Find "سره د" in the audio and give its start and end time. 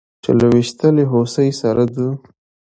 1.61-1.97